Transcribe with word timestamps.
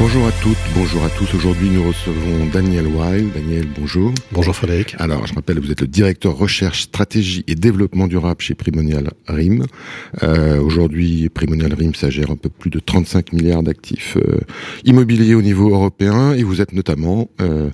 Bonjour 0.00 0.26
à 0.26 0.32
toutes, 0.32 0.56
bonjour 0.74 1.04
à 1.04 1.10
tous. 1.10 1.34
Aujourd'hui, 1.34 1.68
nous 1.68 1.86
recevons 1.86 2.46
Daniel 2.50 2.86
Wild. 2.86 3.34
Daniel, 3.34 3.66
bonjour. 3.78 4.14
Bonjour 4.32 4.56
Frédéric. 4.56 4.96
Alors, 4.98 5.26
je 5.26 5.34
rappelle, 5.34 5.60
vous 5.60 5.70
êtes 5.70 5.82
le 5.82 5.86
directeur 5.86 6.38
recherche, 6.38 6.84
stratégie 6.84 7.44
et 7.46 7.54
développement 7.54 8.06
durable 8.06 8.40
chez 8.40 8.54
Primonial 8.54 9.10
RIM. 9.28 9.66
Euh, 10.22 10.58
Aujourd'hui, 10.58 11.28
Primonial 11.28 11.74
RIM, 11.74 11.94
ça 11.94 12.08
gère 12.08 12.30
un 12.30 12.36
peu 12.36 12.48
plus 12.48 12.70
de 12.70 12.80
35 12.80 13.34
milliards 13.34 13.62
d'actifs 13.62 14.16
euh, 14.16 14.38
immobiliers 14.86 15.34
au 15.34 15.42
niveau 15.42 15.68
européen 15.68 16.32
et 16.32 16.44
vous 16.44 16.62
êtes 16.62 16.72
notamment 16.72 17.28
euh, 17.42 17.68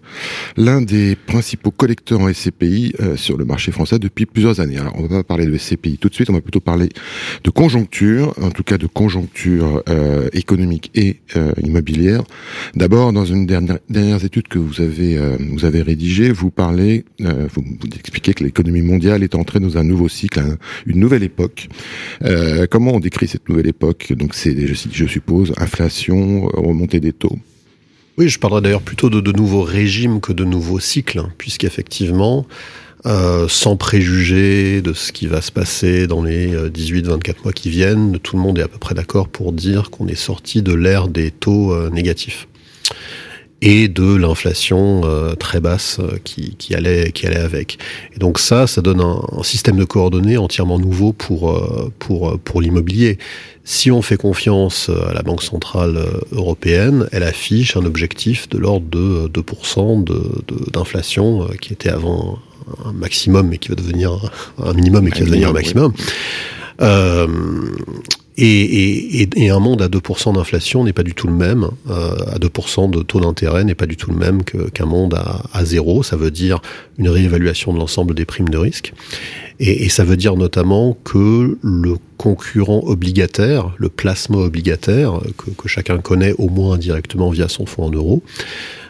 l'un 0.57 0.83
des 0.83 1.15
principaux 1.15 1.71
collecteurs 1.71 2.19
en 2.23 2.33
SCPI 2.33 2.95
euh, 2.99 3.17
sur 3.17 3.37
le 3.37 3.45
marché 3.45 3.71
français 3.71 4.01
depuis 4.01 4.27
plusieurs 4.27 4.59
années. 4.59 4.79
Alors, 4.79 4.95
on 4.99 5.03
va 5.03 5.09
pas 5.09 5.23
parler 5.23 5.47
de 5.47 5.57
SCPI 5.57 5.99
tout 5.99 6.09
de 6.09 6.15
suite, 6.15 6.29
on 6.29 6.33
va 6.33 6.41
plutôt 6.41 6.59
parler 6.59 6.89
de 7.45 7.51
conjoncture, 7.51 8.35
en 8.43 8.51
tout 8.51 8.65
cas 8.65 8.79
de 8.79 8.89
conjoncture 8.89 9.85
euh, 9.89 10.29
économique 10.33 10.91
et 10.97 11.21
euh, 11.37 11.53
D'abord, 12.75 13.13
dans 13.13 13.25
une 13.25 13.47
dernière, 13.47 13.79
dernière 13.89 14.25
étude 14.25 14.49
que 14.49 14.59
vous 14.59 14.81
avez 14.81 15.17
euh, 15.19 15.37
vous 15.53 15.65
avez 15.65 15.83
rédigée, 15.83 16.31
vous 16.31 16.51
parlez, 16.51 17.05
euh, 17.23 17.49
vous, 17.53 17.63
expliquez 17.99 18.35
que 18.35 18.45
l'économie 18.45 18.83
mondiale 18.83 19.23
est 19.23 19.35
entrée 19.35 19.61
dans 19.61 19.79
un 19.79 19.85
nouveau 19.85 20.09
cycle, 20.09 20.41
un, 20.41 20.57
une 20.87 21.01
nouvelle 21.01 21.23
époque. 21.23 21.69
Euh, 22.25 22.67
comment 22.71 22.93
on 22.93 23.01
décrit 23.01 23.29
cette 23.29 23.49
nouvelle 23.49 23.69
époque? 23.69 24.13
Donc, 24.13 24.35
c'est, 24.35 24.67
je, 24.67 24.75
je 24.91 25.07
suppose, 25.07 25.53
inflation, 25.57 26.47
remontée 26.47 27.01
des 27.01 27.13
taux. 27.13 27.39
Oui, 28.19 28.29
je 28.29 28.39
parlerai 28.39 28.63
d'ailleurs 28.63 28.83
plutôt 28.83 29.11
de, 29.11 29.21
de 29.21 29.33
nouveaux 29.33 29.63
régimes 29.63 30.21
que 30.21 30.33
de 30.33 30.45
nouveaux 30.45 30.81
cycles, 30.81 31.19
hein, 31.19 31.31
puisqu'effectivement, 31.37 32.47
euh, 33.07 33.47
sans 33.47 33.77
préjuger 33.77 34.83
de 34.83 34.93
ce 34.93 35.13
qui 35.13 35.29
va 35.29 35.41
se 35.41 35.53
passer 35.53 36.09
dans 36.09 36.25
les 36.25 36.57
18-24 36.57 37.07
euh, 37.07 37.33
mois 37.45 37.53
qui 37.53 37.71
viennent, 37.71 38.19
tout 38.19 38.35
le 38.35 38.43
monde 38.43 38.59
est 38.59 38.63
à 38.63 38.69
peu 38.69 38.79
près 38.79 38.97
d'accord 38.97 39.29
pour 39.29 39.53
dire 39.53 39.91
qu'on 39.91 40.09
est 40.09 40.17
sorti 40.17 40.61
de 40.61 40.75
l'ère 40.75 41.07
des 41.07 41.31
taux 41.31 41.73
euh, 41.73 41.89
négatifs 41.89 42.49
et 43.63 43.87
de 43.87 44.15
l'inflation 44.15 45.01
très 45.39 45.61
basse 45.61 45.99
qui, 46.25 46.57
qui, 46.57 46.75
allait, 46.75 47.11
qui 47.11 47.27
allait 47.27 47.39
avec. 47.39 47.79
Et 48.15 48.19
donc 48.19 48.39
ça, 48.39 48.67
ça 48.67 48.83
donne 48.83 49.01
un, 49.01 49.43
système 49.43 49.79
de 49.79 49.85
coordonnées 49.85 50.37
entièrement 50.37 50.79
nouveau 50.79 51.15
pour, 51.15 51.59
pour, 51.99 52.39
pour 52.39 52.61
l'immobilier. 52.61 53.17
Si 53.65 53.91
on 53.91 54.03
fait 54.03 54.19
confiance 54.19 54.91
à 55.09 55.15
la 55.15 55.23
Banque 55.23 55.43
Centrale 55.43 55.99
Européenne, 56.33 57.09
elle 57.13 57.23
affiche 57.23 57.79
un 57.79 57.87
objectif 57.87 58.47
de 58.51 58.59
l'ordre 58.59 58.89
de 58.91 59.29
2% 59.29 60.05
d'inflation 60.71 61.49
qui 61.59 61.73
était 61.73 61.89
avant 61.89 62.39
un 62.85 62.93
maximum 62.93 63.53
et 63.53 63.59
qui 63.59 63.69
va 63.69 63.75
devenir 63.75 64.31
un 64.63 64.73
minimum 64.73 65.07
et 65.07 65.11
qui 65.11 65.21
va 65.21 65.27
devenir 65.27 65.51
un 65.51 65.53
maximum. 65.53 65.93
Euh, 66.83 67.27
et, 68.39 69.23
et, 69.23 69.29
et, 69.35 69.49
un 69.49 69.61
monde 69.61 69.81
à 69.81 69.89
2% 69.89 70.35
d'inflation 70.35 70.85
n'est 70.85 70.93
pas 70.93 71.03
du 71.03 71.15
tout 71.15 71.27
le 71.27 71.33
même, 71.33 71.71
euh, 71.89 72.17
à 72.27 72.39
2% 72.39 72.91
de 72.91 73.01
taux 73.01 73.19
d'intérêt 73.19 73.65
n'est 73.65 73.75
pas 73.75 73.87
du 73.87 73.97
tout 73.97 74.11
le 74.11 74.17
même 74.19 74.45
qu'un 74.45 74.85
monde 74.85 75.15
à, 75.15 75.43
à 75.55 75.65
zéro. 75.65 76.03
Ça 76.03 76.17
veut 76.17 76.31
dire 76.31 76.61
une 76.99 77.09
réévaluation 77.09 77.73
de 77.73 77.79
l'ensemble 77.79 78.15
des 78.15 78.27
primes 78.27 78.51
de 78.51 78.59
risque. 78.59 78.93
Et, 79.59 79.85
et, 79.85 79.89
ça 79.89 80.05
veut 80.05 80.19
dire 80.19 80.37
notamment 80.37 80.99
que 81.03 81.57
le 81.63 81.95
concurrent 82.19 82.83
obligataire, 82.85 83.75
le 83.79 83.89
placement 83.89 84.41
obligataire, 84.41 85.19
que, 85.39 85.51
que 85.51 85.67
chacun 85.67 85.97
connaît 85.99 86.35
au 86.37 86.51
moins 86.51 86.75
indirectement 86.75 87.31
via 87.31 87.49
son 87.49 87.65
fonds 87.65 87.85
en 87.85 87.91
euros, 87.91 88.23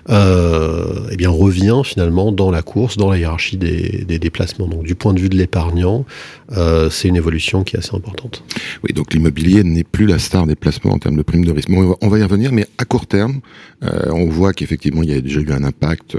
euh, 0.09 1.09
eh 1.11 1.17
bien 1.17 1.31
revient 1.31 1.81
finalement 1.85 2.33
dans 2.33 2.51
la 2.51 2.63
course, 2.63 2.97
dans 2.97 3.11
la 3.11 3.19
hiérarchie 3.19 3.57
des, 3.57 4.05
des 4.07 4.19
déplacements. 4.19 4.69
Donc 4.69 4.85
du 4.85 4.95
point 4.95 5.15
de 5.15 5.21
vue 5.21 5.29
de 5.29 5.37
l'épargnant, 5.37 6.05
euh, 6.53 6.91
c'est 6.91 7.09
une 7.09 7.17
évolution 7.17 7.65
qui 7.65 7.77
est 7.77 7.81
assez 7.81 7.95
importante. 7.95 8.45
Oui, 8.85 8.93
donc 8.95 9.13
l'immobilier 9.13 9.65
n'est 9.65 9.85
plus 9.85 10.07
la 10.07 10.19
star 10.19 10.47
des 10.47 10.55
placements 10.55 10.93
en 10.93 10.99
termes 10.99 11.17
de 11.17 11.23
primes 11.23 11.45
de 11.45 11.53
risque. 11.53 11.71
Bon, 11.71 11.97
on 12.01 12.09
va 12.09 12.19
y 12.19 12.23
revenir, 12.23 12.53
mais 12.53 12.67
à 12.79 12.85
court 12.85 13.07
terme, 13.07 13.41
euh, 13.83 14.11
on 14.13 14.27
voit 14.27 14.53
qu'effectivement 14.53 15.03
il 15.03 15.11
y 15.11 15.15
a 15.15 15.21
déjà 15.21 15.41
eu 15.41 15.51
un 15.51 15.65
impact 15.65 16.17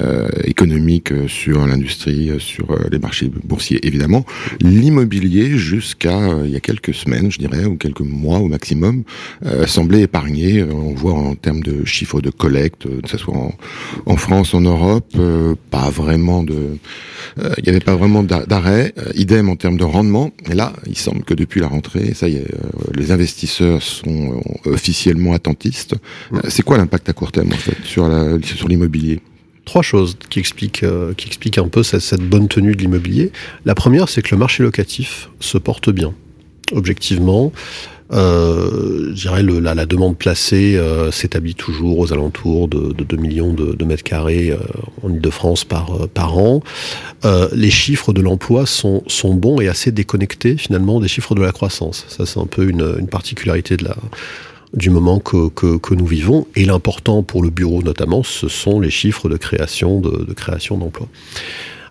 euh, 0.00 0.28
économique 0.44 1.12
sur 1.28 1.66
l'industrie, 1.66 2.30
sur 2.38 2.76
les 2.90 2.98
marchés 2.98 3.30
boursiers 3.44 3.86
évidemment. 3.86 4.24
L'immobilier 4.60 5.56
jusqu'à 5.56 6.18
il 6.44 6.50
y 6.50 6.56
a 6.56 6.60
quelques 6.60 6.94
semaines, 6.94 7.30
je 7.30 7.38
dirais, 7.38 7.64
ou 7.64 7.76
quelques 7.76 8.00
mois 8.00 8.38
au 8.38 8.48
maximum, 8.48 9.04
semblait 9.66 10.02
épargné. 10.02 10.62
On 10.62 10.94
voit 10.94 11.14
en 11.14 11.34
termes 11.34 11.62
de 11.62 11.84
chiffres 11.84 12.20
de 12.20 12.30
collecte, 12.30 12.86
ça 13.06 13.18
soit 13.22 13.36
en, 13.36 13.52
en 14.06 14.16
France, 14.16 14.54
en 14.54 14.60
Europe, 14.60 15.12
euh, 15.16 15.54
pas 15.70 15.90
vraiment 15.90 16.42
de, 16.42 16.60
euh, 17.38 17.54
il 17.58 17.64
n'y 17.64 17.70
avait 17.70 17.80
pas 17.80 17.96
vraiment 17.96 18.22
d'arrêt. 18.22 18.92
Euh, 18.98 19.10
idem 19.14 19.48
en 19.48 19.56
termes 19.56 19.78
de 19.78 19.84
rendement. 19.96 20.32
Et 20.50 20.54
là, 20.54 20.72
il 20.86 20.98
semble 20.98 21.22
que 21.24 21.34
depuis 21.34 21.60
la 21.60 21.68
rentrée, 21.68 22.14
ça 22.14 22.28
y 22.28 22.36
est, 22.36 22.48
les 22.94 23.10
investisseurs 23.10 23.82
sont 23.82 24.40
officiellement 24.64 25.32
attentistes. 25.32 25.94
C'est 26.48 26.62
quoi 26.62 26.76
l'impact 26.78 27.08
à 27.08 27.12
court 27.12 27.32
terme 27.32 27.52
en 27.52 27.62
fait 27.66 27.76
sur 27.84 28.08
la, 28.08 28.40
sur 28.42 28.68
l'immobilier? 28.68 29.20
Trois 29.64 29.82
choses 29.82 30.16
qui 30.28 30.40
expliquent, 30.40 30.82
euh, 30.82 31.14
qui 31.14 31.26
expliquent 31.28 31.58
un 31.58 31.68
peu 31.68 31.82
cette, 31.84 32.00
cette 32.00 32.26
bonne 32.28 32.48
tenue 32.48 32.74
de 32.74 32.82
l'immobilier. 32.82 33.30
La 33.64 33.74
première, 33.74 34.08
c'est 34.08 34.22
que 34.22 34.34
le 34.34 34.38
marché 34.38 34.62
locatif 34.62 35.30
se 35.38 35.56
porte 35.56 35.90
bien. 35.90 36.14
Objectivement, 36.72 37.52
je 38.12 39.12
dirais 39.14 39.42
le, 39.42 39.58
la, 39.58 39.74
la, 39.74 39.86
demande 39.86 40.16
placée 40.16 40.76
euh, 40.76 41.10
s'établit 41.10 41.54
toujours 41.54 41.98
aux 41.98 42.12
alentours 42.12 42.68
de, 42.68 42.92
de 42.92 43.04
2 43.04 43.16
millions 43.16 43.52
de, 43.52 43.72
de 43.72 43.84
mètres 43.84 44.02
carrés 44.02 44.50
euh, 44.50 44.58
en 45.02 45.10
Ile-de-France 45.10 45.64
par, 45.64 46.02
euh, 46.02 46.06
par 46.06 46.36
an. 46.36 46.62
Euh, 47.24 47.48
les 47.52 47.70
chiffres 47.70 48.12
de 48.12 48.20
l'emploi 48.20 48.66
sont, 48.66 49.02
sont 49.06 49.34
bons 49.34 49.60
et 49.60 49.68
assez 49.68 49.92
déconnectés 49.92 50.56
finalement 50.56 51.00
des 51.00 51.08
chiffres 51.08 51.34
de 51.34 51.42
la 51.42 51.52
croissance. 51.52 52.04
Ça, 52.08 52.26
c'est 52.26 52.40
un 52.40 52.46
peu 52.46 52.68
une, 52.68 52.96
une 52.98 53.08
particularité 53.08 53.76
de 53.76 53.84
la 53.84 53.96
du 54.74 54.88
moment 54.88 55.18
que, 55.18 55.50
que, 55.50 55.76
que 55.76 55.94
nous 55.94 56.06
vivons. 56.06 56.46
Et 56.56 56.64
l'important 56.64 57.22
pour 57.22 57.42
le 57.42 57.50
bureau 57.50 57.82
notamment, 57.82 58.22
ce 58.22 58.48
sont 58.48 58.80
les 58.80 58.90
chiffres 58.90 59.28
de 59.28 59.36
création 59.36 60.00
de, 60.00 60.24
de 60.24 60.32
création 60.32 60.78
d'emplois. 60.78 61.08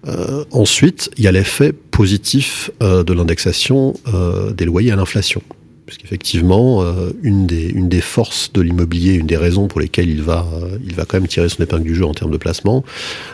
Euh, 0.08 0.46
ensuite, 0.52 1.12
il 1.18 1.24
y 1.24 1.28
a 1.28 1.32
l'effet 1.32 1.74
positif 1.74 2.72
euh, 2.82 3.04
de 3.04 3.14
l'indexation 3.14 3.94
euh, 4.14 4.52
des 4.52 4.66
loyers 4.66 4.92
à 4.92 4.96
l'inflation 4.96 5.42
puisqu'effectivement, 5.92 6.84
euh, 6.84 7.12
une, 7.22 7.46
des, 7.46 8.00
forces 8.00 8.54
de 8.54 8.62
l'immobilier, 8.62 9.16
une 9.16 9.28
des 9.28 9.36
raisons 9.36 9.68
pour 9.68 9.82
lesquelles 9.82 10.10
il 10.10 10.22
va, 10.22 10.48
euh, 10.54 10.78
il 10.86 10.96
va 10.96 11.04
quand 11.04 11.20
même 11.20 11.28
tirer 11.28 11.50
son 11.50 11.62
épingle 11.62 11.84
du 11.84 11.96
jeu 11.96 12.06
en 12.06 12.14
termes 12.14 12.32
de 12.32 12.38
placement, 12.38 12.86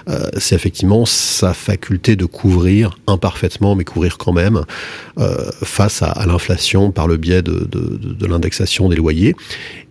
euh, 0.10 0.28
c'est 0.40 0.56
effectivement 0.56 1.06
sa 1.06 1.54
faculté 1.54 2.16
de 2.16 2.26
couvrir 2.26 2.98
imparfaitement, 3.06 3.76
mais 3.76 3.84
couvrir 3.84 4.18
quand 4.18 4.34
même, 4.34 4.64
euh, 5.20 5.52
face 5.62 6.02
à, 6.02 6.26
l'inflation 6.26 6.90
par 6.90 7.08
le 7.08 7.18
biais 7.18 7.44
de, 7.44 7.68
de, 7.72 7.96
de, 7.96 8.14
de 8.14 8.26
l'indexation 8.26 8.90
des 8.90 8.96
loyers. 8.96 9.36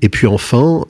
Et 0.03 0.09
puis 0.09 0.26
enfin, 0.26 0.84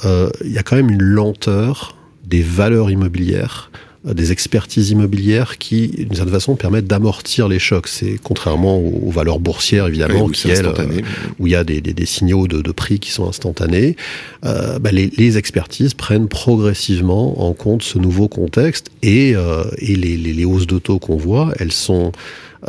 il 0.44 0.52
y 0.52 0.58
a 0.58 0.62
quand 0.62 0.76
même 0.76 0.88
une 0.88 1.02
lenteur 1.02 1.94
des 2.24 2.40
valeurs 2.40 2.90
immobilières 2.90 3.70
des 4.14 4.32
expertises 4.32 4.90
immobilières 4.90 5.58
qui, 5.58 5.88
d'une 5.88 6.14
certaine 6.14 6.32
façon, 6.32 6.56
permettent 6.56 6.86
d'amortir 6.86 7.48
les 7.48 7.58
chocs. 7.58 7.88
C'est 7.88 8.18
contrairement 8.22 8.78
aux, 8.78 9.10
valeurs 9.10 9.40
boursières, 9.40 9.88
évidemment, 9.88 10.26
oui, 10.26 10.32
qui, 10.32 10.50
elles, 10.50 10.66
euh, 10.66 11.00
où 11.38 11.46
il 11.46 11.52
y 11.52 11.56
a 11.56 11.64
des, 11.64 11.80
des, 11.80 11.92
des 11.92 12.06
signaux 12.06 12.46
de, 12.46 12.62
de, 12.62 12.72
prix 12.72 13.00
qui 13.00 13.10
sont 13.10 13.28
instantanés. 13.28 13.96
Euh, 14.44 14.78
bah, 14.78 14.92
les, 14.92 15.10
les, 15.16 15.38
expertises 15.38 15.94
prennent 15.94 16.28
progressivement 16.28 17.46
en 17.46 17.52
compte 17.52 17.82
ce 17.82 17.98
nouveau 17.98 18.28
contexte 18.28 18.90
et, 19.02 19.34
euh, 19.34 19.64
et 19.78 19.96
les, 19.96 20.16
les, 20.16 20.32
les 20.32 20.44
hausses 20.44 20.66
de 20.66 20.78
taux 20.78 20.98
qu'on 20.98 21.16
voit, 21.16 21.52
elles 21.58 21.72
sont 21.72 22.12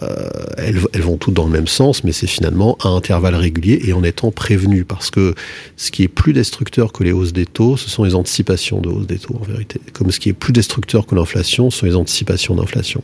euh, 0.01 0.29
elles, 0.57 0.79
elles, 0.93 1.01
vont 1.01 1.17
toutes 1.17 1.33
dans 1.33 1.45
le 1.45 1.51
même 1.51 1.67
sens, 1.67 2.03
mais 2.03 2.11
c'est 2.11 2.27
finalement 2.27 2.77
à 2.83 2.89
intervalles 2.89 3.35
réguliers 3.35 3.81
et 3.85 3.93
en 3.93 4.03
étant 4.03 4.31
prévenu, 4.31 4.85
parce 4.85 5.09
que 5.09 5.33
ce 5.75 5.91
qui 5.91 6.03
est 6.03 6.07
plus 6.07 6.33
destructeur 6.33 6.91
que 6.91 7.03
les 7.03 7.11
hausses 7.11 7.33
des 7.33 7.45
taux, 7.45 7.77
ce 7.77 7.89
sont 7.89 8.03
les 8.03 8.15
anticipations 8.15 8.79
de 8.81 8.89
hausse 8.89 9.07
des 9.07 9.19
taux, 9.19 9.35
en 9.41 9.45
vérité. 9.45 9.79
Comme 9.93 10.11
ce 10.11 10.19
qui 10.19 10.29
est 10.29 10.33
plus 10.33 10.53
destructeur 10.53 11.05
que 11.05 11.15
l'inflation, 11.15 11.69
ce 11.69 11.79
sont 11.79 11.85
les 11.85 11.95
anticipations 11.95 12.55
d'inflation. 12.55 13.01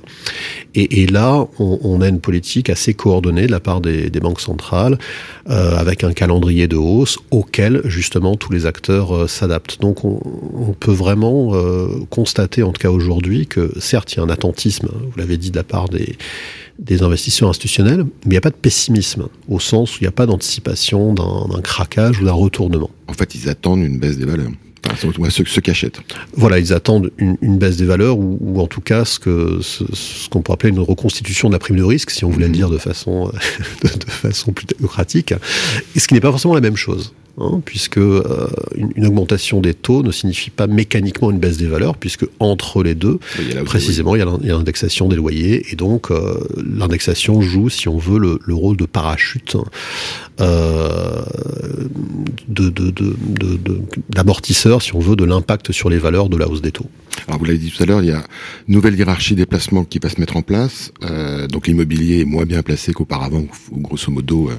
Et, 0.76 1.04
et, 1.04 1.08
là, 1.08 1.48
on, 1.60 1.80
on, 1.84 2.02
a 2.02 2.08
une 2.08 2.20
politique 2.20 2.70
assez 2.70 2.94
coordonnée 2.94 3.48
de 3.48 3.52
la 3.52 3.60
part 3.60 3.82
des, 3.82 4.10
des 4.10 4.20
banques 4.20 4.42
centrales, 4.42 4.98
euh, 5.50 5.76
avec 5.76 6.04
un 6.04 6.14
calendrier 6.14 6.68
de 6.68 6.76
hausse 6.76 7.18
auquel, 7.32 7.82
justement, 7.86 8.36
tous 8.36 8.52
les 8.52 8.66
acteurs 8.66 9.16
euh, 9.16 9.28
s'adaptent. 9.28 9.82
Donc, 9.82 10.06
on, 10.06 10.22
on, 10.54 10.74
peut 10.74 10.92
vraiment 10.92 11.54
euh, 11.54 11.88
constater, 12.10 12.64
en 12.64 12.72
tout 12.72 12.82
cas 12.82 12.90
aujourd'hui, 12.90 13.48
que 13.48 13.72
certes, 13.80 14.14
il 14.14 14.18
y 14.18 14.20
a 14.20 14.24
un 14.24 14.30
attentisme, 14.30 14.90
vous 14.92 15.18
l'avez 15.18 15.38
dit, 15.38 15.52
de 15.52 15.56
la 15.56 15.64
part 15.64 15.90
des 15.90 16.16
des 16.80 17.04
investisseurs 17.04 17.50
institutionnels, 17.50 18.04
mais 18.04 18.10
il 18.26 18.30
n'y 18.32 18.38
a 18.38 18.42
pas 18.42 18.50
de 18.50 18.56
pessimisme, 18.56 19.28
au 19.48 19.60
sens 19.60 19.96
où 19.96 19.98
il 20.02 20.04
n'y 20.04 20.08
a 20.08 20.12
pas 20.12 20.26
d'anticipation 20.26 21.14
d'un 21.14 21.62
craquage 21.62 22.20
ou 22.20 22.26
d'un 22.26 22.34
retournement. 22.34 22.90
En 23.08 23.14
fait, 23.14 23.36
ils 23.36 23.50
attendent 23.50 23.82
une 23.82 24.00
baisse 24.00 24.18
des 24.18 24.26
valeurs. 24.26 24.52
Enfin, 24.92 25.30
ceux, 25.30 25.46
ceux 25.46 25.62
qui 25.62 25.72
achètent. 25.72 26.00
Voilà, 26.34 26.60
ils 26.60 26.74
attendent 26.74 27.12
une, 27.18 27.38
une 27.42 27.58
baisse 27.58 27.78
des 27.78 27.86
valeurs 27.86 28.18
ou, 28.18 28.38
ou, 28.42 28.60
en 28.60 28.68
tout 28.68 28.82
cas 28.82 29.06
ce 29.06 29.18
ce, 29.62 29.86
ce 29.94 30.30
qu'on 30.30 30.42
pourrait 30.42 30.56
appeler 30.56 30.74
une 30.74 30.80
reconstitution 30.80 31.48
de 31.48 31.54
la 31.54 31.60
prime 31.60 31.78
de 31.78 31.84
risque, 31.84 32.10
si 32.10 32.26
on 32.26 32.30
voulait 32.30 32.48
mmh. 32.48 32.52
le 32.52 32.58
dire 32.58 32.70
de 32.70 32.78
façon 32.78 33.28
de, 33.84 33.88
de 33.88 34.12
façon 34.12 34.52
plus 34.52 34.66
démocratique, 34.66 35.34
et 35.96 36.00
ce 36.00 36.08
qui 36.08 36.14
n'est 36.16 36.20
pas 36.20 36.32
forcément 36.32 36.54
la 36.54 36.62
même 36.62 36.76
chose. 36.76 37.14
Hein, 37.38 37.62
puisque 37.66 37.98
euh, 37.98 38.48
une, 38.76 39.06
augmentation 39.06 39.62
des 39.62 39.74
taux 39.74 40.04
ne 40.04 40.12
signifie 40.12 40.50
pas 40.50 40.68
mécaniquement 40.68 41.32
une 41.32 41.40
baisse 41.40 41.58
des 41.58 41.68
valeurs, 41.68 41.98
puisque 41.98 42.26
entre 42.40 42.84
les 42.84 42.96
deux, 42.96 43.20
précisément, 43.66 44.16
il 44.16 44.20
y 44.20 44.52
a 44.52 44.56
l'indexation 44.56 45.08
des 45.08 45.16
loyers, 45.16 45.66
et 45.72 45.76
donc 45.76 46.12
euh, 46.12 46.36
l'indexation 46.58 47.42
joue, 47.42 47.70
si 47.70 47.88
on 47.88 47.98
veut, 47.98 48.20
le, 48.20 48.40
le 48.46 48.54
rôle 48.54 48.78
de 48.78 48.86
parachute 48.86 49.58
euh, 50.42 51.22
d'amortisseur, 54.10 54.82
si 54.82 54.96
on 54.96 55.00
veut, 55.00 55.16
de 55.16 55.26
l'impact 55.26 55.72
sur 55.72 55.90
les 55.90 55.98
valeurs 55.98 56.30
de 56.30 56.38
la 56.38 56.48
hausse 56.48 56.62
des 56.62 56.72
taux. 56.72 56.90
Alors 57.28 57.40
vous 57.40 57.46
l'avez 57.46 57.58
dit 57.58 57.72
tout 57.72 57.82
à 57.84 57.86
l'heure, 57.86 58.02
il 58.02 58.08
y 58.08 58.12
a 58.12 58.24
une 58.68 58.76
nouvelle 58.76 58.96
hiérarchie 58.96 59.36
des 59.36 59.46
placements 59.46 59.86
qui 59.86 60.00
va 60.00 60.10
se 60.10 60.20
mettre 60.20 60.36
en 60.36 60.42
place. 60.42 60.92
Euh, 61.04 61.48
donc 61.48 61.68
l'immobilier 61.68 62.22
est 62.22 62.26
moins 62.26 62.46
bien 62.46 62.62
placé 62.64 62.94
qu'auparavant, 62.94 63.46
où 63.72 63.80
grosso 63.80 64.12
modo 64.12 64.50
euh, 64.50 64.56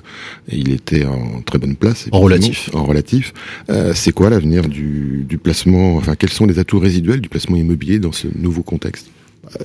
il 0.49 0.71
était 0.73 1.05
en 1.05 1.43
très 1.43 1.59
bonne 1.59 1.77
place. 1.77 2.07
En 2.13 2.21
relatif. 2.21 2.64
En 2.73 2.85
relatif. 2.85 3.33
Euh, 3.71 3.93
c'est 3.95 4.13
quoi 4.13 4.31
l'avenir 4.31 4.69
du, 4.69 5.39
placement 5.43 5.97
Enfin, 5.97 6.15
quels 6.15 6.31
sont 6.31 6.47
les 6.47 6.59
atouts 6.59 6.79
résiduels 6.79 7.21
du 7.21 7.29
placement 7.29 7.57
immobilier 7.57 7.99
dans 7.99 8.13
ce 8.13 8.29
nouveau 8.35 8.63
contexte? 8.63 9.09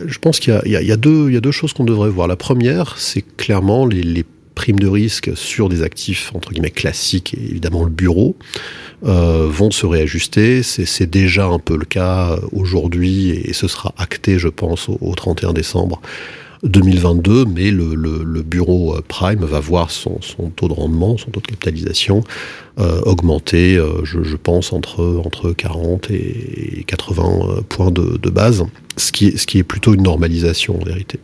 Je 0.06 0.20
pense 0.20 0.40
qu'il 0.40 0.60
y, 0.66 0.92
a 0.92 0.98
deux, 0.98 1.52
choses 1.52 1.74
qu'on 1.74 1.86
devrait 1.86 2.10
voir. 2.10 2.28
La 2.28 2.36
première, 2.36 2.98
c'est 2.98 3.24
clairement 3.38 3.86
les, 3.86 4.04
les 4.04 4.26
primes 4.60 4.80
de 4.80 4.88
risque 4.88 5.32
sur 5.38 5.70
des 5.70 5.84
actifs 5.84 6.32
entre 6.36 6.52
guillemets 6.52 6.70
classiques 6.70 7.34
et 7.34 7.42
évidemment 7.50 7.86
le 7.86 7.90
bureau 7.90 8.36
euh, 9.06 9.48
vont 9.50 9.72
se 9.72 9.86
réajuster. 9.86 10.64
C'est 10.64 11.10
déjà 11.10 11.46
un 11.46 11.60
peu 11.60 11.78
le 11.78 11.86
cas 11.86 12.38
aujourd'hui 12.52 13.30
et 13.30 13.54
ce 13.54 13.70
sera 13.70 13.94
acté, 13.98 14.38
je 14.38 14.50
pense, 14.50 14.90
au, 14.90 15.16
31 15.16 15.54
décembre 15.54 16.02
2022, 16.64 17.46
mais 17.46 17.72
le, 17.72 17.96
le, 17.96 18.24
le, 18.24 18.42
bureau 18.42 18.96
euh, 18.96 19.02
Prime 19.08 19.46
va 19.46 19.60
voir 19.60 19.92
son, 19.92 20.22
son, 20.22 20.50
taux 20.50 20.68
de 20.68 20.74
rendement, 20.74 21.18
son 21.18 21.32
taux 21.32 21.40
de 21.40 21.48
capitalisation 21.48 22.24
euh, 22.80 23.02
augmenter, 23.02 23.78
euh, 23.78 24.04
je, 24.04 24.24
je, 24.24 24.36
pense, 24.36 24.72
entre, 24.72 25.22
entre 25.26 25.52
40 25.52 26.12
et 26.12 26.84
80 26.88 27.24
euh, 27.24 27.62
points 27.68 27.92
de, 27.92 28.18
de, 28.18 28.30
base, 28.30 28.66
ce 28.96 29.12
qui, 29.12 29.38
ce 29.38 29.46
qui 29.46 29.58
est 29.58 29.64
plutôt 29.64 29.94
une 29.94 30.04
normalisation 30.04 30.80
en 30.80 30.84
vérité. 30.86 31.20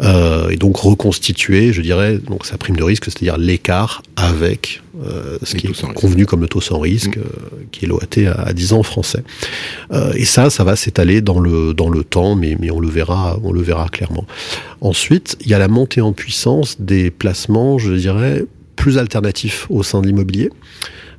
Euh, 0.00 0.50
et 0.50 0.56
donc 0.56 0.76
reconstituer, 0.76 1.72
je 1.72 1.82
dirais, 1.82 2.18
donc 2.18 2.46
sa 2.46 2.56
prime 2.56 2.76
de 2.76 2.84
risque, 2.84 3.04
c'est-à-dire 3.06 3.36
l'écart 3.36 4.02
avec 4.16 4.82
euh, 5.04 5.38
ce 5.42 5.56
qui 5.56 5.66
est 5.66 5.92
convenu 5.94 6.26
comme 6.26 6.40
le 6.40 6.48
taux 6.48 6.60
sans 6.60 6.78
risque, 6.78 7.16
mm. 7.16 7.20
euh, 7.20 7.64
qui 7.72 7.84
est 7.84 7.88
l'OAT 7.88 8.26
à, 8.26 8.48
à, 8.48 8.52
10 8.52 8.72
ans 8.72 8.82
français. 8.82 9.22
Euh, 9.92 10.12
et 10.14 10.24
ça, 10.24 10.50
ça 10.50 10.64
va 10.64 10.76
s'étaler 10.76 11.20
dans 11.20 11.40
le 11.40 11.74
dans 11.74 11.88
le 11.88 12.04
temps, 12.04 12.34
mais 12.34 12.56
mais 12.58 12.70
on 12.70 12.80
le 12.80 12.88
verra, 12.88 13.38
on 13.42 13.52
le 13.52 13.62
verra 13.62 13.88
clairement. 13.88 14.26
Ensuite, 14.80 15.36
il 15.40 15.48
y 15.48 15.54
a 15.54 15.58
la 15.58 15.68
montée 15.68 16.00
en 16.00 16.12
puissance 16.12 16.80
des 16.80 17.10
placements, 17.10 17.78
je 17.78 17.92
dirais, 17.92 18.44
plus 18.76 18.98
alternatifs 18.98 19.66
au 19.70 19.82
sein 19.82 20.00
de 20.00 20.06
l'immobilier. 20.06 20.50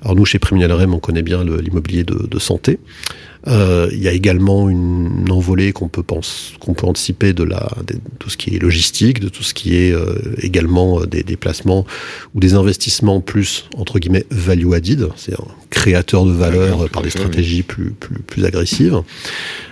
Alors 0.02 0.16
nous, 0.16 0.26
chez 0.26 0.40
Priminal 0.40 0.72
Rem, 0.72 0.94
on 0.94 1.00
connaît 1.00 1.22
bien 1.22 1.44
l'immobilier 1.44 2.04
de, 2.04 2.26
de, 2.26 2.40
santé. 2.40 2.80
Euh, 3.48 3.88
il 3.92 4.04
y 4.04 4.08
a 4.08 4.12
également 4.12 4.70
une 4.70 5.32
envolée 5.32 5.72
qu'on 5.72 5.88
peut 5.88 6.04
pense, 6.04 6.54
qu'on 6.60 6.74
peut 6.74 6.86
anticiper 6.86 7.32
de 7.32 7.44
la 7.44 7.72
de 7.88 7.96
tout 8.20 8.30
ce 8.30 8.36
qui 8.36 8.56
est 8.56 8.60
logistique, 8.60 9.22
de 9.22 9.30
tout 9.30 9.44
ce 9.44 9.54
qui 9.54 9.78
est 9.78 9.94
euh, 9.94 10.16
également 10.42 11.02
euh, 11.02 11.06
des 11.06 11.24
déplacements 11.24 11.86
ou 12.36 12.42
des 12.42 12.54
investissements 12.54 13.22
plus 13.22 13.70
entre 13.78 14.00
guillemets 14.00 14.26
value 14.30 14.74
added, 14.74 15.08
c'est 15.16 15.34
un 15.34 15.48
créateur 15.70 16.26
de 16.26 16.32
valeur 16.32 16.90
par 16.90 17.02
des 17.02 17.12
stratégies 17.12 17.64
plus 17.64 17.92
plus 17.92 18.20
plus 18.20 18.44
agressives. 18.44 19.02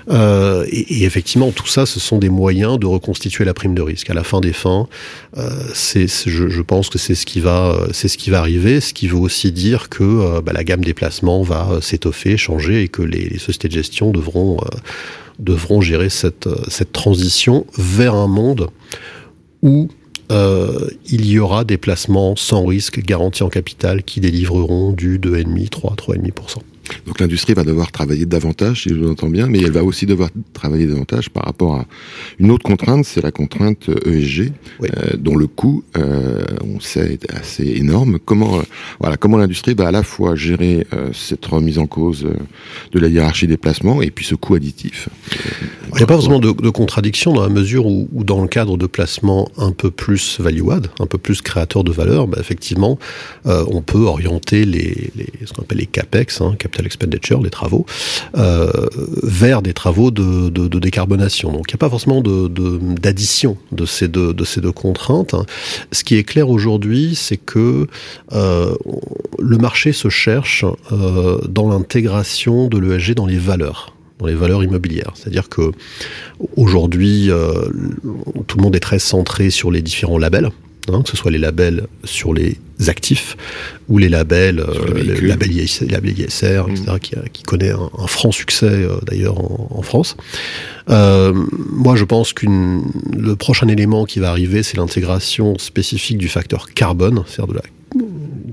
Euh, 0.09 0.65
et, 0.69 0.99
et, 0.99 1.03
effectivement, 1.03 1.51
tout 1.51 1.67
ça, 1.67 1.85
ce 1.85 1.99
sont 1.99 2.17
des 2.17 2.29
moyens 2.29 2.79
de 2.79 2.85
reconstituer 2.85 3.45
la 3.45 3.53
prime 3.53 3.75
de 3.75 3.81
risque. 3.81 4.09
À 4.09 4.13
la 4.13 4.23
fin 4.23 4.39
des 4.39 4.53
fins, 4.53 4.87
euh, 5.37 5.49
c'est, 5.73 6.07
je, 6.07 6.47
je, 6.47 6.61
pense 6.61 6.89
que 6.89 6.97
c'est 6.97 7.15
ce 7.15 7.25
qui 7.25 7.39
va, 7.39 7.77
c'est 7.91 8.07
ce 8.07 8.17
qui 8.17 8.29
va 8.29 8.39
arriver. 8.39 8.79
Ce 8.79 8.93
qui 8.93 9.07
veut 9.07 9.17
aussi 9.17 9.51
dire 9.51 9.89
que 9.89 10.03
euh, 10.03 10.41
bah, 10.41 10.53
la 10.53 10.63
gamme 10.63 10.83
des 10.83 10.93
placements 10.93 11.41
va 11.41 11.79
s'étoffer, 11.81 12.37
changer, 12.37 12.83
et 12.83 12.87
que 12.87 13.01
les, 13.01 13.27
les 13.27 13.39
sociétés 13.39 13.67
de 13.67 13.73
gestion 13.73 14.11
devront 14.11 14.57
euh, 14.57 14.77
devront 15.39 15.81
gérer 15.81 16.09
cette 16.09 16.49
cette 16.67 16.91
transition 16.91 17.67
vers 17.77 18.15
un 18.15 18.27
monde 18.27 18.69
où 19.61 19.87
euh, 20.31 20.89
il 21.05 21.25
y 21.25 21.39
aura 21.39 21.63
des 21.63 21.77
placements 21.77 22.35
sans 22.35 22.65
risque 22.65 22.99
garantis 22.99 23.43
en 23.43 23.49
capital 23.49 24.03
qui 24.03 24.19
délivreront 24.19 24.91
du 24.91 25.19
2,5, 25.19 25.69
3, 25.69 25.95
3,5%. 25.95 26.57
Donc 27.05 27.19
l'industrie 27.19 27.53
va 27.53 27.63
devoir 27.63 27.91
travailler 27.91 28.25
davantage, 28.25 28.83
si 28.83 28.89
je 28.89 28.95
vous 28.95 29.09
entends 29.09 29.29
bien, 29.29 29.47
mais 29.47 29.59
elle 29.59 29.71
va 29.71 29.83
aussi 29.83 30.05
devoir 30.05 30.29
travailler 30.53 30.87
davantage 30.87 31.29
par 31.29 31.43
rapport 31.43 31.75
à 31.75 31.85
une 32.39 32.51
autre 32.51 32.63
contrainte, 32.63 33.05
c'est 33.05 33.21
la 33.21 33.31
contrainte 33.31 33.89
ESG, 34.05 34.51
oui. 34.79 34.89
euh, 34.97 35.17
dont 35.17 35.35
le 35.35 35.47
coût, 35.47 35.83
euh, 35.97 36.43
on 36.63 36.79
sait, 36.79 37.13
est 37.13 37.33
assez 37.33 37.63
énorme. 37.63 38.19
Comment, 38.23 38.59
euh, 38.59 38.63
voilà, 38.99 39.17
comment 39.17 39.37
l'industrie 39.37 39.73
va 39.73 39.87
à 39.87 39.91
la 39.91 40.03
fois 40.03 40.35
gérer 40.35 40.85
euh, 40.93 41.11
cette 41.13 41.45
remise 41.45 41.79
en 41.79 41.87
cause 41.87 42.25
euh, 42.25 42.35
de 42.91 42.99
la 42.99 43.07
hiérarchie 43.07 43.47
des 43.47 43.57
placements 43.57 44.01
et 44.01 44.11
puis 44.11 44.25
ce 44.25 44.35
coût 44.35 44.55
additif? 44.55 45.09
Il 45.93 45.97
n'y 45.97 46.03
a 46.03 46.07
pas 46.07 46.15
forcément 46.15 46.39
de, 46.39 46.51
de, 46.51 46.69
contradiction 46.69 47.33
dans 47.33 47.41
la 47.41 47.49
mesure 47.49 47.85
où, 47.85 48.07
où, 48.11 48.23
dans 48.23 48.41
le 48.41 48.47
cadre 48.47 48.77
de 48.77 48.87
placements 48.87 49.49
un 49.57 49.71
peu 49.71 49.89
plus 49.89 50.39
value-add, 50.39 50.87
un 50.99 51.05
peu 51.05 51.17
plus 51.17 51.41
créateur 51.41 51.83
de 51.83 51.91
valeur, 51.91 52.27
bah, 52.27 52.37
effectivement, 52.39 52.99
on 53.45 53.81
peut 53.81 54.03
orienter 54.05 54.65
les, 54.65 55.11
les 55.15 55.27
ce 55.45 55.53
qu'on 55.53 55.61
appelle 55.61 55.77
les 55.79 55.85
capex, 55.85 56.41
hein, 56.41 56.55
capital 56.59 56.76
expenditure, 56.85 57.41
les 57.41 57.49
travaux, 57.49 57.85
euh, 58.37 58.71
vers 59.23 59.61
des 59.61 59.73
travaux 59.73 60.11
de, 60.11 60.79
décarbonation. 60.79 61.51
Donc 61.51 61.65
il 61.69 61.73
n'y 61.73 61.77
a 61.77 61.79
pas 61.79 61.89
forcément 61.89 62.21
d'addition 62.21 63.57
de, 63.71 63.85
ces 63.85 64.07
deux, 64.07 64.71
contraintes. 64.73 65.35
Ce 65.91 66.03
qui 66.03 66.15
est 66.15 66.23
clair 66.23 66.49
aujourd'hui, 66.49 67.15
c'est 67.15 67.37
que 67.37 67.87
euh, 68.33 68.75
le 69.39 69.57
marché 69.57 69.91
se 69.91 70.09
cherche 70.09 70.65
euh, 70.91 71.39
dans 71.47 71.69
l'intégration 71.69 72.67
de 72.67 72.77
l'ESG 72.77 73.15
dans 73.15 73.25
les 73.25 73.37
valeurs 73.37 73.93
dans 74.19 74.25
les 74.25 74.33
valeurs 74.33 74.63
immobilières. 74.63 75.11
C'est-à-dire 75.13 75.47
que 75.47 75.71
aujourd'hui, 76.55 77.29
tout 78.47 78.57
le 78.57 78.63
monde 78.63 78.75
est 78.75 78.79
très 78.79 78.97
centré 78.97 79.51
sur 79.51 79.69
les 79.69 79.83
différents 79.83 80.17
labels 80.17 80.49
hein, 80.93 81.01
que 81.01 81.09
ce 81.09 81.17
soit 81.17 81.31
les 81.31 81.37
labels 81.37 81.87
sur 82.03 82.33
les 82.33 82.57
actifs 82.87 83.35
ou 83.89 83.97
les 83.97 84.09
labels, 84.09 84.59
euh, 84.59 84.93
les 85.03 85.21
label 85.21 85.51
ISR, 85.51 86.63
mmh. 86.67 86.71
etc., 86.71 86.97
qui, 87.01 87.15
qui, 87.33 87.43
connaît 87.43 87.71
un, 87.71 87.89
un 87.97 88.07
franc 88.07 88.31
succès 88.31 88.65
euh, 88.65 88.97
d'ailleurs 89.05 89.39
en, 89.39 89.67
en, 89.71 89.81
France. 89.81 90.15
Euh, 90.89 91.33
moi, 91.71 91.95
je 91.95 92.03
pense 92.03 92.33
que 92.33 92.45
le 92.47 93.35
prochain 93.35 93.67
élément 93.67 94.05
qui 94.05 94.19
va 94.19 94.29
arriver, 94.29 94.63
c'est 94.63 94.77
l'intégration 94.77 95.57
spécifique 95.57 96.17
du 96.17 96.27
facteur 96.27 96.69
carbone, 96.73 97.23
c'est-à-dire 97.27 97.53
de 97.53 97.59
la 97.59 97.63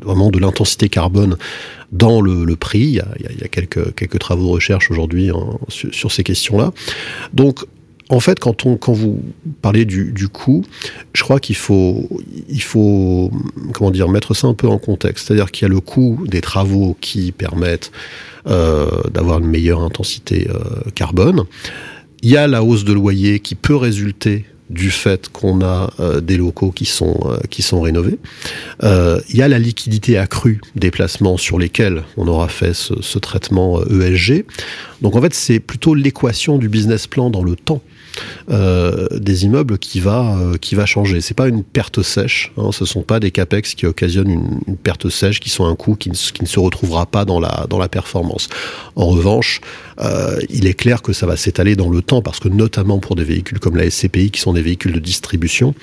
vraiment 0.04 0.30
de 0.30 0.38
l'intensité 0.38 0.88
carbone 0.88 1.36
dans 1.92 2.20
le, 2.20 2.44
le 2.44 2.56
prix. 2.56 2.80
Il 2.80 2.94
y, 2.94 3.00
a, 3.00 3.08
il 3.18 3.40
y, 3.40 3.44
a, 3.44 3.48
quelques, 3.48 3.94
quelques 3.94 4.18
travaux 4.18 4.44
de 4.44 4.50
recherche 4.50 4.90
aujourd'hui 4.90 5.30
sur, 5.68 5.94
sur, 5.94 6.12
ces 6.12 6.22
questions-là. 6.22 6.72
Donc, 7.32 7.64
en 8.14 8.20
fait, 8.20 8.38
quand, 8.38 8.64
on, 8.64 8.78
vous 8.92 9.20
parlez 9.60 9.84
du, 9.84 10.12
du 10.12 10.28
coût, 10.28 10.64
je 11.14 11.22
crois 11.24 11.40
qu'il 11.40 11.56
faut, 11.56 12.08
mettre 14.08 14.34
ça 14.34 14.46
un 14.46 14.54
peu 14.54 14.68
en 14.68 14.78
contexte. 14.78 15.26
C'est-à-dire 15.26 15.50
qu'il 15.50 15.66
y 15.66 15.70
a 15.70 15.74
le 15.74 15.80
coût 15.80 16.20
des 16.24 16.40
travaux 16.40 16.96
qui 17.00 17.32
permettent 17.32 17.90
euh, 18.46 18.86
d'avoir 19.12 19.40
une 19.40 19.48
meilleure 19.48 19.80
intensité 19.80 20.48
euh, 20.48 20.90
carbone. 20.94 21.42
Il 22.22 22.30
y 22.30 22.36
a 22.36 22.46
la 22.46 22.62
hausse 22.62 22.84
de 22.84 22.92
loyer 22.92 23.40
qui 23.40 23.56
peut 23.56 23.74
résulter 23.74 24.44
du 24.70 24.90
fait 24.90 25.28
qu'on 25.28 25.60
a 25.60 25.92
euh, 26.00 26.20
des 26.20 26.36
locaux 26.36 26.70
qui 26.70 26.86
sont 26.86 27.14
euh, 27.26 27.36
qui 27.50 27.62
sont 27.62 27.80
rénovés. 27.80 28.18
Euh, 28.82 29.20
il 29.28 29.36
y 29.36 29.42
a 29.42 29.48
la 29.48 29.58
liquidité 29.58 30.16
accrue 30.16 30.60
des 30.74 30.90
placements 30.90 31.36
sur 31.36 31.58
lesquels 31.58 32.02
on 32.16 32.26
aura 32.28 32.48
fait 32.48 32.74
ce, 32.74 33.18
traitement 33.18 33.82
ESG. 33.84 34.30
Euh, 34.30 34.42
Donc 35.02 35.16
en 35.16 35.20
fait, 35.20 35.34
c'est 35.34 35.60
plutôt 35.60 35.94
l'équation 35.94 36.56
du 36.58 36.68
business 36.68 37.06
plan 37.06 37.30
dans 37.30 37.44
le 37.44 37.56
temps 37.56 37.82
des 38.48 39.44
immeubles 39.44 39.76
qui 39.76 39.98
va 39.98 40.38
qui 40.60 40.76
va 40.76 40.86
changer. 40.86 41.20
C'est 41.20 41.34
pas 41.34 41.48
une 41.48 41.64
perte 41.64 42.00
sèche. 42.02 42.52
Hein, 42.56 42.70
ce 42.70 42.84
sont 42.84 43.02
pas 43.02 43.18
des 43.18 43.32
capex 43.32 43.74
qui 43.74 43.86
occasionnent 43.86 44.30
une, 44.30 44.76
perte 44.76 45.08
sèche, 45.08 45.40
qui 45.40 45.50
sont 45.50 45.66
un 45.66 45.74
coût 45.74 45.96
qui 45.96 46.10
ne, 46.10 46.14
qui 46.14 46.42
ne 46.42 46.46
se 46.46 46.60
retrouvera 46.60 47.06
pas 47.06 47.24
dans 47.24 47.40
la 47.40 47.66
dans 47.68 47.78
la 47.80 47.88
performance. 47.88 48.48
En 48.94 49.06
revanche, 49.06 49.60
il 50.48 50.66
est 50.66 50.74
clair 50.74 51.02
que 51.02 51.12
ça 51.12 51.26
va 51.26 51.36
s'étaler 51.36 51.74
dans 51.74 51.90
le 51.90 52.02
temps 52.02 52.22
parce 52.22 52.38
que 52.38 52.48
notamment 52.48 53.00
pour 53.00 53.16
des 53.16 53.24
véhicules 53.24 53.58
comme 53.58 53.76
la 53.76 53.90
SCPI 53.90 54.30
qui 54.30 54.40
sont 54.40 54.53
des 54.54 54.62
véhicules 54.62 54.92
de 54.92 55.00
distribution, 55.00 55.74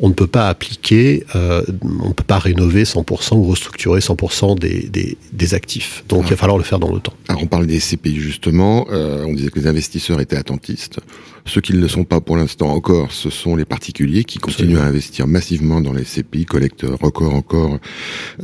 on 0.00 0.08
ne 0.08 0.14
peut 0.14 0.26
pas 0.26 0.48
appliquer, 0.48 1.24
euh, 1.34 1.62
on 1.82 2.08
ne 2.08 2.12
peut 2.12 2.24
pas 2.24 2.38
rénover 2.38 2.84
100% 2.84 3.36
ou 3.36 3.44
restructurer 3.44 4.00
100% 4.00 4.58
des, 4.58 4.88
des, 4.88 5.16
des, 5.32 5.54
actifs. 5.54 6.04
Donc 6.08 6.22
ah. 6.24 6.26
il 6.28 6.30
va 6.30 6.36
falloir 6.36 6.58
le 6.58 6.64
faire 6.64 6.78
dans 6.78 6.92
le 6.92 7.00
temps. 7.00 7.12
Alors 7.28 7.42
on 7.42 7.46
parle 7.46 7.66
des 7.66 7.80
SCPI 7.80 8.16
justement, 8.16 8.86
euh, 8.90 9.24
on 9.26 9.34
disait 9.34 9.50
que 9.50 9.58
les 9.58 9.66
investisseurs 9.66 10.20
étaient 10.20 10.36
attentistes. 10.36 11.00
Ceux 11.46 11.60
qui 11.60 11.74
ne 11.74 11.80
le 11.80 11.88
sont 11.88 12.04
pas 12.04 12.20
pour 12.20 12.38
l'instant 12.38 12.70
encore, 12.70 13.12
ce 13.12 13.28
sont 13.28 13.54
les 13.54 13.66
particuliers 13.66 14.24
qui 14.24 14.38
continuent 14.38 14.78
à 14.78 14.84
investir 14.84 15.26
massivement 15.26 15.82
dans 15.82 15.92
les 15.92 16.04
SCPI, 16.04 16.46
collecte 16.46 16.86
record 17.02 17.34
encore 17.34 17.78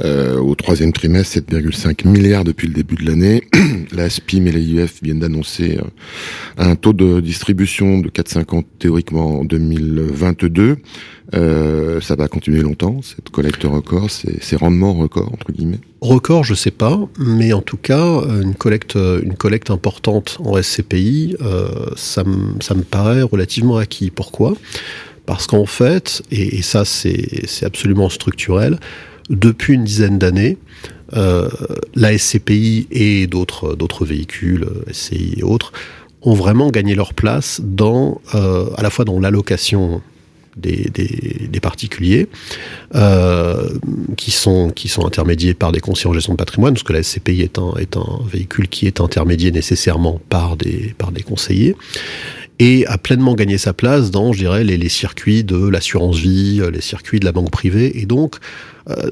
euh, 0.00 0.38
au 0.38 0.54
troisième 0.54 0.92
trimestre, 0.92 1.38
7,5 1.38 2.06
milliards 2.06 2.44
depuis 2.44 2.68
le 2.68 2.74
début 2.74 2.96
de 2.96 3.06
l'année. 3.06 3.42
la 3.92 4.10
SPIM 4.10 4.46
et 4.46 4.52
l'AIF 4.52 5.02
viennent 5.02 5.20
d'annoncer 5.20 5.78
un 6.58 6.76
taux 6.76 6.92
de 6.92 7.20
distribution 7.20 8.00
de 8.00 8.10
4,50 8.10 8.64
théoriquement 8.78 9.40
en 9.40 9.44
2022. 9.44 10.76
Euh, 11.32 11.39
ça 12.00 12.16
va 12.16 12.28
continuer 12.28 12.60
longtemps, 12.60 13.00
cette 13.02 13.30
collecte 13.30 13.64
record, 13.64 14.10
ces, 14.10 14.56
rendements 14.56 14.94
records, 14.94 15.32
entre 15.32 15.52
guillemets 15.52 15.80
Record, 16.00 16.44
je 16.44 16.54
sais 16.54 16.70
pas, 16.70 16.98
mais 17.18 17.52
en 17.52 17.60
tout 17.60 17.76
cas, 17.76 18.22
une 18.42 18.54
collecte, 18.54 18.94
une 18.94 19.34
collecte 19.34 19.70
importante 19.70 20.38
en 20.44 20.60
SCPI, 20.60 21.36
euh, 21.42 21.68
ça, 21.96 22.24
me, 22.24 22.82
paraît 22.82 23.22
relativement 23.22 23.76
acquis. 23.76 24.10
Pourquoi? 24.10 24.54
Parce 25.26 25.46
qu'en 25.46 25.66
fait, 25.66 26.22
et, 26.30 26.62
ça 26.62 26.84
c'est 26.84 27.64
absolument 27.64 28.08
structurel, 28.08 28.78
depuis 29.28 29.74
une 29.74 29.84
dizaine 29.84 30.18
d'années, 30.18 30.58
euh, 31.16 31.48
la 31.94 32.16
SCPI 32.16 32.88
et 32.90 33.26
d'autres 33.26 34.04
véhicules, 34.04 34.66
SCI 34.90 35.34
et 35.38 35.42
autres, 35.42 35.72
ont 36.22 36.34
vraiment 36.34 36.70
gagné 36.70 36.94
leur 36.94 37.14
place 37.14 37.60
dans 37.62 38.20
euh, 38.34 38.66
à 38.76 38.82
la 38.82 38.90
fois 38.90 39.04
dans 39.04 39.18
l'allocation 39.18 40.02
des, 40.60 41.60
particuliers 41.60 42.26
euh, 42.94 43.68
qui 44.16 44.30
sont 44.30 44.70
qui 44.70 44.88
sont 44.88 45.06
intermédiés 45.06 45.52
par 45.52 45.72
des 45.72 45.80
conseillers 45.80 46.10
en 46.10 46.14
gestion 46.14 46.32
de 46.32 46.38
patrimoine 46.38 46.72
parce 46.72 46.84
que 46.84 46.92
la 46.92 47.02
SCPI 47.02 47.42
est 47.42 47.58
un 47.58 48.20
véhicule 48.32 48.68
qui 48.68 48.86
est 48.86 49.00
intermédié 49.00 49.52
nécessairement 49.52 50.20
par 50.28 50.56
des 50.56 50.94
par 50.96 51.12
des 51.12 51.22
conseillers 51.22 51.76
et 52.60 52.86
a 52.86 52.98
pleinement 52.98 53.34
gagné 53.34 53.56
sa 53.56 53.72
place 53.72 54.10
dans, 54.10 54.34
je 54.34 54.38
dirais, 54.40 54.64
les, 54.64 54.76
les 54.76 54.88
circuits 54.90 55.44
de 55.44 55.66
l'assurance 55.66 56.18
vie, 56.18 56.60
les 56.70 56.82
circuits 56.82 57.18
de 57.18 57.24
la 57.24 57.32
banque 57.32 57.50
privée. 57.50 58.02
Et 58.02 58.04
donc, 58.04 58.36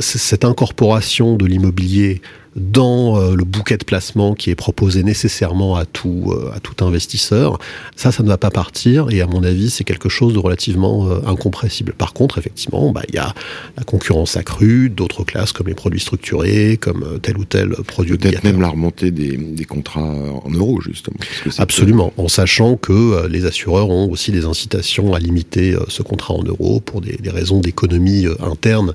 cette 0.01 0.45
incorporation 0.45 1.37
de 1.37 1.47
l'immobilier 1.47 2.21
dans 2.59 3.21
euh, 3.21 3.35
le 3.35 3.45
bouquet 3.45 3.77
de 3.77 3.85
placement 3.85 4.35
qui 4.35 4.51
est 4.51 4.55
proposé 4.55 5.03
nécessairement 5.03 5.77
à 5.77 5.85
tout 5.85 6.33
euh, 6.33 6.51
à 6.55 6.61
tout 6.61 6.85
investisseur, 6.85 7.59
ça, 7.97 8.13
ça 8.13 8.23
ne 8.23 8.29
va 8.29 8.37
pas 8.37 8.51
partir. 8.51 9.11
Et 9.11 9.21
à 9.21 9.27
mon 9.27 9.43
avis, 9.43 9.71
c'est 9.71 9.85
quelque 9.85 10.09
chose 10.09 10.35
de 10.35 10.39
relativement 10.39 11.09
incompressible. 11.27 11.93
Par 11.93 12.13
contre, 12.13 12.39
effectivement, 12.39 12.91
bah, 12.91 13.03
il 13.09 13.15
y 13.15 13.19
a 13.19 13.35
la 13.77 13.85
concurrence 13.85 14.37
accrue 14.37 14.91
d'autres 14.91 15.25
classes 15.25 15.53
comme 15.53 15.69
les 15.69 15.75
produits 15.75 16.01
structurés, 16.01 16.77
comme 16.81 17.19
tel 17.23 17.39
ou 17.39 17.45
tel 17.45 17.71
produit. 17.87 18.17
Peut-être 18.17 18.45
même 18.45 18.61
la 18.61 18.69
remontée 18.69 19.11
des, 19.11 19.37
des, 19.37 19.65
contrats 19.65 20.01
en 20.01 20.51
euros, 20.51 20.81
justement. 20.81 21.17
Absolument, 21.59 22.13
en 22.17 22.29
sachant 22.29 22.77
que 22.77 23.27
les 23.29 23.47
assureurs 23.47 23.91
ont 23.91 24.11
aussi 24.11 24.33
des 24.33 24.45
incitations 24.45 25.15
à 25.15 25.19
limiter 25.19 25.77
ce 25.89 26.03
contrat 26.03 26.35
en 26.35 26.43
euros 26.43 26.81
pour 26.81 27.01
des, 27.01 27.17
des 27.17 27.31
raisons 27.31 27.61
d'économie 27.61 28.27
interne 28.41 28.95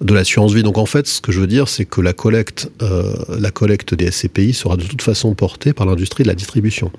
de 0.00 0.14
l'assurance 0.16 0.52
vie. 0.52 0.62
Donc 0.62 0.78
en 0.78 0.86
fait, 0.86 1.06
ce 1.06 1.20
que 1.20 1.32
je 1.32 1.40
veux 1.40 1.46
dire, 1.46 1.68
c'est 1.68 1.84
que 1.84 2.00
la 2.00 2.12
collecte, 2.12 2.70
euh, 2.82 3.14
la 3.38 3.50
collecte 3.50 3.94
des 3.94 4.10
SCPI 4.10 4.52
sera 4.52 4.76
de 4.76 4.84
toute 4.84 5.02
façon 5.02 5.34
portée 5.34 5.72
par 5.72 5.86
l'industrie 5.86 6.24
de 6.24 6.28
la 6.28 6.34
distribution. 6.34 6.90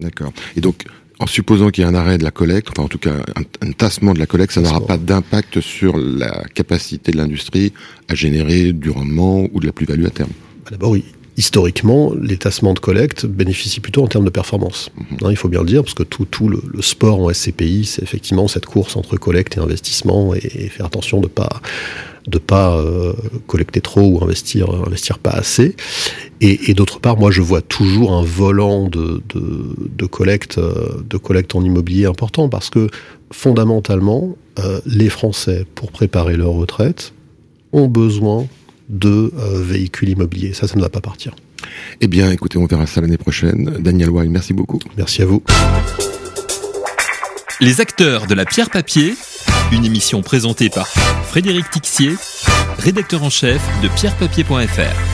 D'accord. 0.00 0.32
Et 0.56 0.60
donc, 0.60 0.84
en 1.20 1.26
supposant 1.26 1.70
qu'il 1.70 1.84
y 1.84 1.86
ait 1.86 1.90
un 1.90 1.94
arrêt 1.94 2.18
de 2.18 2.24
la 2.24 2.32
collecte, 2.32 2.70
enfin 2.70 2.82
en 2.82 2.88
tout 2.88 2.98
cas 2.98 3.14
un, 3.60 3.70
tassement 3.72 4.14
de 4.14 4.18
la 4.18 4.26
collecte, 4.26 4.52
ça 4.52 4.60
n'aura 4.60 4.80
pas 4.84 4.98
d'impact 4.98 5.60
sur 5.60 5.96
la 5.96 6.44
capacité 6.54 7.12
de 7.12 7.16
l'industrie 7.16 7.72
à 8.08 8.14
générer 8.14 8.72
du 8.72 8.90
rendement 8.90 9.46
ou 9.52 9.60
de 9.60 9.66
la 9.66 9.72
plus-value 9.72 10.06
à 10.06 10.10
terme. 10.10 10.32
Bah, 10.64 10.70
d'abord, 10.72 10.90
oui 10.90 11.04
historiquement, 11.36 12.12
les 12.20 12.36
tassements 12.36 12.74
de 12.74 12.78
collecte 12.78 13.26
bénéficient 13.26 13.80
plutôt 13.80 14.02
en 14.02 14.06
termes 14.06 14.24
de 14.24 14.30
performance. 14.30 14.90
Mhm. 14.96 15.18
Hein, 15.22 15.30
il 15.30 15.36
faut 15.36 15.48
bien 15.48 15.60
le 15.60 15.66
dire, 15.66 15.82
parce 15.82 15.94
que 15.94 16.02
tout, 16.02 16.24
tout 16.24 16.48
le, 16.48 16.60
sport 16.80 17.20
en 17.20 17.32
SCPI, 17.32 17.84
c'est 17.84 18.02
effectivement 18.02 18.46
cette 18.48 18.66
course 18.66 18.96
entre 18.96 19.16
collecte 19.16 19.56
et 19.56 19.60
investissement, 19.60 20.34
et, 20.34 20.68
faire 20.68 20.86
attention 20.86 21.20
de 21.20 21.28
pas 21.28 21.60
de 22.26 22.38
pas 22.38 22.74
euh, 22.78 23.12
collecter 23.46 23.82
trop 23.82 24.00
ou 24.00 24.24
investir 24.24 24.70
investir 24.70 25.18
pas 25.18 25.32
assez. 25.32 25.76
Et, 26.40 26.72
d'autre 26.74 26.98
part, 27.00 27.18
moi, 27.18 27.30
je 27.30 27.42
vois 27.42 27.60
toujours 27.62 28.12
un 28.12 28.22
volant 28.22 28.88
de, 28.88 29.22
de, 29.34 30.06
collecte 30.06 30.58
euh, 30.58 31.02
de 31.08 31.16
collecte 31.16 31.54
en 31.54 31.62
immobilier 31.62 32.06
important, 32.06 32.48
parce 32.48 32.70
que 32.70 32.88
fondamentalement, 33.30 34.36
euh, 34.58 34.80
les 34.86 35.08
Français, 35.08 35.66
pour 35.74 35.90
préparer 35.90 36.36
leur 36.36 36.52
retraite, 36.52 37.12
ont 37.72 37.88
besoin 37.88 38.46
de 38.88 39.32
euh, 39.38 39.62
véhicules 39.62 40.10
immobiliers. 40.10 40.52
Ça, 40.52 40.68
ça 40.68 40.76
ne 40.76 40.80
va 40.80 40.88
pas 40.88 41.00
partir. 41.00 41.34
Eh 42.00 42.06
bien, 42.06 42.30
écoutez, 42.30 42.58
on 42.58 42.66
verra 42.66 42.86
ça 42.86 43.00
l'année 43.00 43.16
prochaine. 43.16 43.78
Daniel 43.80 44.10
Weil, 44.10 44.28
merci 44.28 44.52
beaucoup. 44.52 44.78
Merci 44.96 45.22
à 45.22 45.26
vous. 45.26 45.42
Les 47.60 47.80
acteurs 47.80 48.26
de 48.26 48.34
la 48.34 48.44
pierre 48.44 48.68
papier, 48.68 49.14
une 49.72 49.84
émission 49.84 50.22
présentée 50.22 50.68
par 50.68 50.88
Frédéric 50.88 51.70
Tixier, 51.70 52.16
rédacteur 52.78 53.22
en 53.22 53.30
chef 53.30 53.62
de 53.82 53.88
pierrepapier.fr. 53.88 55.13